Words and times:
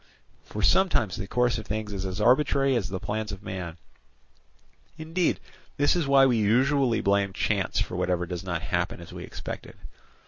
For 0.43 0.63
sometimes 0.63 1.15
the 1.15 1.27
course 1.27 1.59
of 1.59 1.67
things 1.67 1.93
is 1.93 2.07
as 2.07 2.19
arbitrary 2.19 2.75
as 2.75 2.89
the 2.89 2.99
plans 2.99 3.31
of 3.31 3.43
man; 3.43 3.77
indeed 4.97 5.39
this 5.77 5.95
is 5.95 6.07
why 6.07 6.25
we 6.25 6.37
usually 6.37 7.01
blame 7.01 7.33
chance 7.33 7.79
for 7.79 7.95
whatever 7.95 8.25
does 8.25 8.43
not 8.43 8.63
happen 8.63 8.99
as 8.99 9.13
we 9.13 9.23
expected. 9.23 9.75